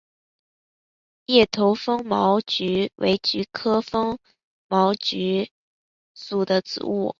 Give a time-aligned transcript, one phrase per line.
[1.27, 4.17] 叶头风毛菊为菊科风
[4.67, 5.51] 毛菊
[6.15, 7.09] 属的植物。